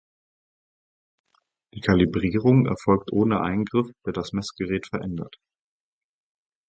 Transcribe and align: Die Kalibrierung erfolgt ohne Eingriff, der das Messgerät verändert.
Die 1.75 1.79
Kalibrierung 1.79 2.65
erfolgt 2.65 3.11
ohne 3.13 3.41
Eingriff, 3.41 3.85
der 4.03 4.13
das 4.13 4.33
Messgerät 4.33 4.87
verändert. 4.87 5.37